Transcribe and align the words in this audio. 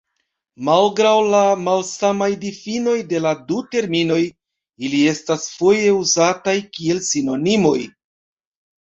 Malgraŭ 0.67 1.17
la 1.33 1.41
malsamaj 1.65 2.29
difinoj 2.45 2.95
de 3.11 3.19
la 3.25 3.33
du 3.51 3.57
terminoj, 3.75 4.17
ili 4.87 5.01
estas 5.11 5.45
foje 5.57 5.91
uzataj 5.97 6.55
kiel 6.79 7.03
sinonimoj. 7.09 7.77